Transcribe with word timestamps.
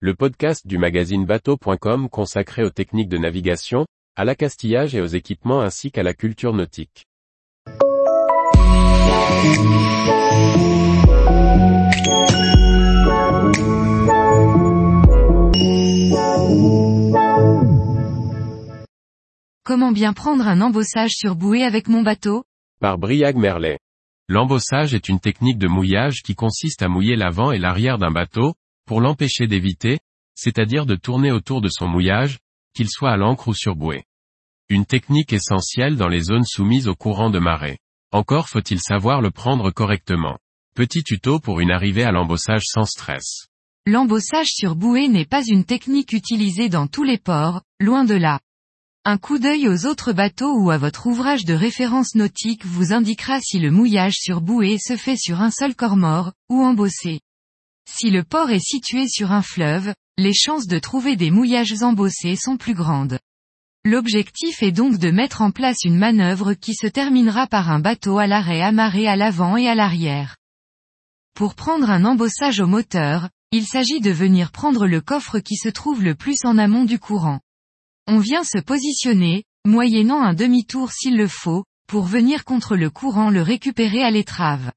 le 0.00 0.14
podcast 0.14 0.66
du 0.66 0.76
magazine 0.76 1.24
bateau.com 1.24 2.10
consacré 2.10 2.62
aux 2.62 2.70
techniques 2.70 3.08
de 3.08 3.16
navigation, 3.16 3.86
à 4.14 4.26
l'accastillage 4.26 4.94
et 4.94 5.00
aux 5.00 5.06
équipements 5.06 5.62
ainsi 5.62 5.90
qu'à 5.90 6.02
la 6.02 6.12
culture 6.12 6.52
nautique. 6.52 7.06
Comment 19.64 19.92
bien 19.92 20.12
prendre 20.12 20.46
un 20.46 20.60
embossage 20.60 21.12
sur 21.12 21.36
bouée 21.36 21.64
avec 21.64 21.88
mon 21.88 22.02
bateau? 22.02 22.44
Par 22.80 22.98
Briag 22.98 23.36
Merlet. 23.36 23.78
L'embossage 24.28 24.92
est 24.92 25.08
une 25.08 25.20
technique 25.20 25.56
de 25.56 25.68
mouillage 25.68 26.20
qui 26.22 26.34
consiste 26.34 26.82
à 26.82 26.88
mouiller 26.88 27.16
l'avant 27.16 27.50
et 27.50 27.58
l'arrière 27.58 27.96
d'un 27.96 28.10
bateau, 28.10 28.52
pour 28.86 29.00
l'empêcher 29.00 29.46
d'éviter, 29.46 29.98
c'est-à-dire 30.34 30.86
de 30.86 30.94
tourner 30.94 31.32
autour 31.32 31.60
de 31.60 31.68
son 31.68 31.88
mouillage, 31.88 32.38
qu'il 32.74 32.88
soit 32.88 33.10
à 33.10 33.16
l'ancre 33.16 33.48
ou 33.48 33.54
sur 33.54 33.76
bouée. 33.76 34.04
Une 34.68 34.86
technique 34.86 35.32
essentielle 35.32 35.96
dans 35.96 36.08
les 36.08 36.22
zones 36.22 36.44
soumises 36.44 36.88
au 36.88 36.94
courant 36.94 37.30
de 37.30 37.38
marée. 37.38 37.78
Encore 38.12 38.48
faut-il 38.48 38.80
savoir 38.80 39.20
le 39.20 39.30
prendre 39.30 39.70
correctement. 39.70 40.38
Petit 40.74 41.02
tuto 41.02 41.40
pour 41.40 41.60
une 41.60 41.70
arrivée 41.70 42.04
à 42.04 42.12
l'embossage 42.12 42.64
sans 42.64 42.84
stress. 42.84 43.46
L'embossage 43.86 44.48
sur 44.48 44.74
bouée 44.74 45.08
n'est 45.08 45.24
pas 45.24 45.44
une 45.44 45.64
technique 45.64 46.12
utilisée 46.12 46.68
dans 46.68 46.86
tous 46.86 47.04
les 47.04 47.18
ports, 47.18 47.62
loin 47.80 48.04
de 48.04 48.14
là. 48.14 48.40
Un 49.04 49.18
coup 49.18 49.38
d'œil 49.38 49.68
aux 49.68 49.86
autres 49.86 50.12
bateaux 50.12 50.58
ou 50.58 50.70
à 50.70 50.78
votre 50.78 51.06
ouvrage 51.06 51.44
de 51.44 51.54
référence 51.54 52.16
nautique 52.16 52.66
vous 52.66 52.92
indiquera 52.92 53.40
si 53.40 53.60
le 53.60 53.70
mouillage 53.70 54.16
sur 54.16 54.40
bouée 54.40 54.78
se 54.78 54.96
fait 54.96 55.16
sur 55.16 55.40
un 55.40 55.52
seul 55.52 55.76
corps 55.76 55.96
mort, 55.96 56.32
ou 56.48 56.64
embossé. 56.64 57.20
Si 57.88 58.10
le 58.10 58.24
port 58.24 58.50
est 58.50 58.64
situé 58.64 59.08
sur 59.08 59.32
un 59.32 59.42
fleuve, 59.42 59.94
les 60.18 60.34
chances 60.34 60.66
de 60.66 60.78
trouver 60.78 61.16
des 61.16 61.30
mouillages 61.30 61.82
embossés 61.82 62.36
sont 62.36 62.56
plus 62.56 62.74
grandes. 62.74 63.18
L'objectif 63.84 64.62
est 64.62 64.72
donc 64.72 64.98
de 64.98 65.10
mettre 65.10 65.42
en 65.42 65.52
place 65.52 65.84
une 65.84 65.96
manœuvre 65.96 66.54
qui 66.54 66.74
se 66.74 66.86
terminera 66.88 67.46
par 67.46 67.70
un 67.70 67.78
bateau 67.78 68.18
à 68.18 68.26
l'arrêt 68.26 68.60
amarré 68.60 69.06
à 69.06 69.14
l'avant 69.14 69.56
et 69.56 69.68
à 69.68 69.74
l'arrière. 69.74 70.36
Pour 71.34 71.54
prendre 71.54 71.88
un 71.88 72.04
embossage 72.04 72.60
au 72.60 72.66
moteur, 72.66 73.28
il 73.52 73.64
s'agit 73.64 74.00
de 74.00 74.10
venir 74.10 74.50
prendre 74.50 74.86
le 74.86 75.00
coffre 75.00 75.38
qui 75.38 75.56
se 75.56 75.68
trouve 75.68 76.02
le 76.02 76.14
plus 76.14 76.38
en 76.44 76.58
amont 76.58 76.84
du 76.84 76.98
courant. 76.98 77.40
On 78.08 78.18
vient 78.18 78.42
se 78.42 78.58
positionner, 78.58 79.44
moyennant 79.64 80.22
un 80.22 80.34
demi-tour 80.34 80.90
s'il 80.92 81.16
le 81.16 81.28
faut, 81.28 81.64
pour 81.86 82.04
venir 82.04 82.44
contre 82.44 82.74
le 82.74 82.90
courant 82.90 83.30
le 83.30 83.42
récupérer 83.42 84.02
à 84.02 84.10
l'étrave. 84.10 84.72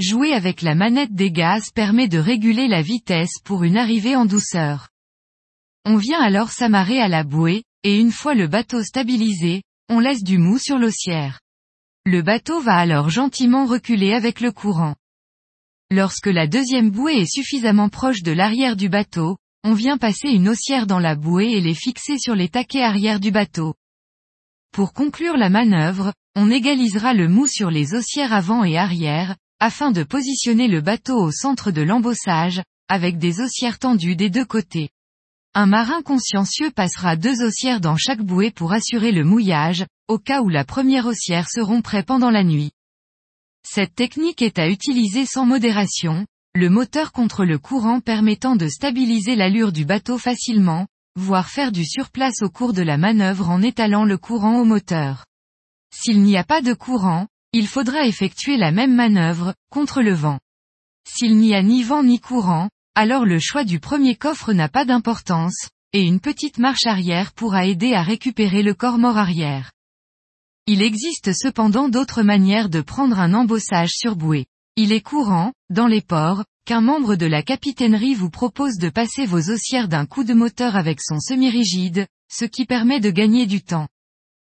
Jouer 0.00 0.32
avec 0.32 0.62
la 0.62 0.76
manette 0.76 1.12
des 1.12 1.32
gaz 1.32 1.72
permet 1.74 2.06
de 2.06 2.18
réguler 2.18 2.68
la 2.68 2.82
vitesse 2.82 3.40
pour 3.42 3.64
une 3.64 3.76
arrivée 3.76 4.14
en 4.14 4.26
douceur. 4.26 4.90
On 5.84 5.96
vient 5.96 6.20
alors 6.20 6.52
s'amarrer 6.52 7.00
à 7.00 7.08
la 7.08 7.24
bouée, 7.24 7.64
et 7.82 7.98
une 7.98 8.12
fois 8.12 8.34
le 8.34 8.46
bateau 8.46 8.84
stabilisé, 8.84 9.64
on 9.88 9.98
laisse 9.98 10.22
du 10.22 10.38
mou 10.38 10.56
sur 10.56 10.78
l'ossière. 10.78 11.40
Le 12.06 12.22
bateau 12.22 12.60
va 12.60 12.76
alors 12.76 13.10
gentiment 13.10 13.66
reculer 13.66 14.12
avec 14.12 14.40
le 14.40 14.52
courant. 14.52 14.94
Lorsque 15.90 16.28
la 16.28 16.46
deuxième 16.46 16.90
bouée 16.90 17.16
est 17.16 17.34
suffisamment 17.34 17.88
proche 17.88 18.22
de 18.22 18.30
l'arrière 18.30 18.76
du 18.76 18.88
bateau, 18.88 19.36
on 19.64 19.74
vient 19.74 19.98
passer 19.98 20.28
une 20.28 20.48
haussière 20.48 20.86
dans 20.86 21.00
la 21.00 21.16
bouée 21.16 21.50
et 21.50 21.60
les 21.60 21.74
fixer 21.74 22.18
sur 22.18 22.36
les 22.36 22.48
taquets 22.48 22.84
arrière 22.84 23.18
du 23.18 23.32
bateau. 23.32 23.74
Pour 24.70 24.92
conclure 24.92 25.36
la 25.36 25.50
manœuvre, 25.50 26.12
on 26.36 26.52
égalisera 26.52 27.14
le 27.14 27.26
mou 27.26 27.48
sur 27.48 27.70
les 27.70 27.94
haussières 27.94 28.32
avant 28.32 28.62
et 28.62 28.78
arrière, 28.78 29.34
afin 29.60 29.90
de 29.90 30.02
positionner 30.02 30.68
le 30.68 30.80
bateau 30.80 31.16
au 31.16 31.30
centre 31.30 31.70
de 31.70 31.82
l'embossage, 31.82 32.62
avec 32.88 33.18
des 33.18 33.40
haussières 33.40 33.78
tendues 33.78 34.16
des 34.16 34.30
deux 34.30 34.44
côtés. 34.44 34.90
Un 35.54 35.66
marin 35.66 36.02
consciencieux 36.02 36.70
passera 36.70 37.16
deux 37.16 37.42
haussières 37.42 37.80
dans 37.80 37.96
chaque 37.96 38.22
bouée 38.22 38.50
pour 38.50 38.72
assurer 38.72 39.12
le 39.12 39.24
mouillage, 39.24 39.86
au 40.06 40.18
cas 40.18 40.40
où 40.42 40.48
la 40.48 40.64
première 40.64 41.06
haussière 41.06 41.50
se 41.50 41.60
romprait 41.60 42.04
pendant 42.04 42.30
la 42.30 42.44
nuit. 42.44 42.70
Cette 43.66 43.94
technique 43.94 44.40
est 44.40 44.58
à 44.58 44.68
utiliser 44.68 45.26
sans 45.26 45.44
modération, 45.44 46.26
le 46.54 46.70
moteur 46.70 47.12
contre 47.12 47.44
le 47.44 47.58
courant 47.58 48.00
permettant 48.00 48.56
de 48.56 48.68
stabiliser 48.68 49.36
l'allure 49.36 49.72
du 49.72 49.84
bateau 49.84 50.16
facilement, 50.16 50.86
voire 51.16 51.48
faire 51.48 51.72
du 51.72 51.84
surplace 51.84 52.42
au 52.42 52.48
cours 52.48 52.72
de 52.72 52.82
la 52.82 52.96
manœuvre 52.96 53.50
en 53.50 53.60
étalant 53.60 54.04
le 54.04 54.16
courant 54.16 54.60
au 54.60 54.64
moteur. 54.64 55.26
S'il 55.94 56.22
n'y 56.22 56.36
a 56.36 56.44
pas 56.44 56.62
de 56.62 56.74
courant, 56.74 57.26
il 57.52 57.66
faudra 57.66 58.06
effectuer 58.06 58.56
la 58.56 58.72
même 58.72 58.94
manœuvre, 58.94 59.54
contre 59.70 60.02
le 60.02 60.12
vent. 60.12 60.38
S'il 61.08 61.38
n'y 61.38 61.54
a 61.54 61.62
ni 61.62 61.82
vent 61.82 62.02
ni 62.02 62.20
courant, 62.20 62.68
alors 62.94 63.24
le 63.24 63.38
choix 63.38 63.64
du 63.64 63.80
premier 63.80 64.16
coffre 64.16 64.52
n'a 64.52 64.68
pas 64.68 64.84
d'importance, 64.84 65.68
et 65.92 66.02
une 66.02 66.20
petite 66.20 66.58
marche 66.58 66.86
arrière 66.86 67.32
pourra 67.32 67.64
aider 67.64 67.94
à 67.94 68.02
récupérer 68.02 68.62
le 68.62 68.74
corps 68.74 68.98
mort 68.98 69.16
arrière. 69.16 69.72
Il 70.66 70.82
existe 70.82 71.32
cependant 71.32 71.88
d'autres 71.88 72.22
manières 72.22 72.68
de 72.68 72.82
prendre 72.82 73.18
un 73.18 73.32
embossage 73.32 73.92
sur 73.92 74.16
bouée. 74.16 74.46
Il 74.76 74.92
est 74.92 75.00
courant, 75.00 75.52
dans 75.70 75.86
les 75.86 76.02
ports, 76.02 76.44
qu'un 76.66 76.82
membre 76.82 77.16
de 77.16 77.24
la 77.24 77.42
capitainerie 77.42 78.14
vous 78.14 78.28
propose 78.28 78.76
de 78.76 78.90
passer 78.90 79.24
vos 79.24 79.50
haussières 79.50 79.88
d'un 79.88 80.04
coup 80.04 80.24
de 80.24 80.34
moteur 80.34 80.76
avec 80.76 81.00
son 81.00 81.18
semi-rigide, 81.18 82.06
ce 82.30 82.44
qui 82.44 82.66
permet 82.66 83.00
de 83.00 83.10
gagner 83.10 83.46
du 83.46 83.62
temps. 83.62 83.88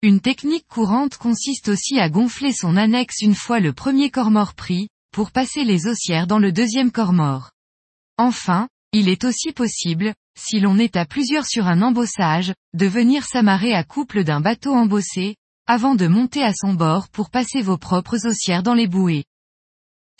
Une 0.07 0.21
technique 0.21 0.65
courante 0.69 1.17
consiste 1.17 1.67
aussi 1.67 1.99
à 1.99 2.09
gonfler 2.09 2.53
son 2.53 2.77
annexe 2.77 3.19
une 3.19 3.35
fois 3.35 3.59
le 3.59 3.73
premier 3.73 4.09
corps 4.09 4.31
mort 4.31 4.53
pris, 4.53 4.87
pour 5.11 5.31
passer 5.31 5.65
les 5.65 5.85
haussières 5.85 6.27
dans 6.27 6.39
le 6.39 6.53
deuxième 6.53 6.93
corps 6.93 7.11
mort. 7.11 7.51
Enfin, 8.17 8.69
il 8.93 9.09
est 9.09 9.25
aussi 9.25 9.51
possible, 9.51 10.13
si 10.39 10.61
l'on 10.61 10.77
est 10.77 10.95
à 10.95 11.03
plusieurs 11.03 11.45
sur 11.45 11.67
un 11.67 11.81
embossage, 11.81 12.53
de 12.73 12.85
venir 12.85 13.25
s'amarrer 13.25 13.73
à 13.73 13.83
couple 13.83 14.23
d'un 14.23 14.39
bateau 14.39 14.73
embossé, 14.73 15.35
avant 15.67 15.93
de 15.93 16.07
monter 16.07 16.41
à 16.41 16.53
son 16.53 16.73
bord 16.73 17.09
pour 17.09 17.29
passer 17.29 17.61
vos 17.61 17.77
propres 17.77 18.25
haussières 18.25 18.63
dans 18.63 18.75
les 18.75 18.87
bouées. 18.87 19.25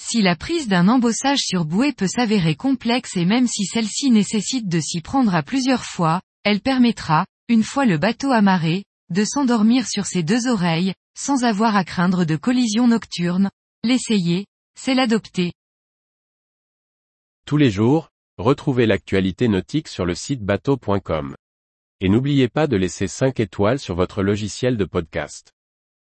Si 0.02 0.22
la 0.22 0.36
prise 0.36 0.68
d'un 0.68 0.90
embossage 0.90 1.40
sur 1.40 1.64
bouée 1.64 1.94
peut 1.94 2.10
s'avérer 2.10 2.56
complexe 2.56 3.16
et 3.16 3.24
même 3.24 3.48
si 3.48 3.64
celle-ci 3.64 4.12
nécessite 4.12 4.68
de 4.68 4.82
s'y 4.82 5.00
prendre 5.00 5.34
à 5.34 5.44
plusieurs 5.44 5.86
fois, 5.86 6.20
elle 6.44 6.60
permettra, 6.60 7.26
une 7.48 7.64
fois 7.64 7.86
le 7.86 7.98
bateau 7.98 8.34
amarré, 8.34 8.84
de 9.10 9.24
s'endormir 9.24 9.88
sur 9.88 10.06
ses 10.06 10.24
deux 10.24 10.48
oreilles, 10.48 10.94
sans 11.18 11.44
avoir 11.44 11.76
à 11.76 11.84
craindre 11.84 12.26
de 12.26 12.36
collision 12.36 12.88
nocturne. 12.88 13.50
L'essayer, 13.84 14.46
c'est 14.78 14.94
l'adopter. 14.94 15.54
Tous 17.46 17.58
les 17.58 17.72
jours, 17.72 18.10
retrouvez 18.38 18.86
l'actualité 18.86 19.48
nautique 19.48 19.88
sur 19.88 20.06
le 20.06 20.16
site 20.16 20.44
bateau.com. 20.44 21.36
Et 22.02 22.10
n'oubliez 22.10 22.48
pas 22.50 22.68
de 22.68 22.78
laisser 22.78 23.08
5 23.08 23.40
étoiles 23.40 23.80
sur 23.80 23.96
votre 23.96 24.22
logiciel 24.22 24.78
de 24.78 24.86
podcast. 24.86 25.54